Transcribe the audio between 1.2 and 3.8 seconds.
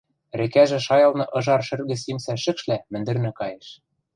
ыжар шӹргӹ симсӹ шӹкшлӓ мӹндӹрнӹ каеш.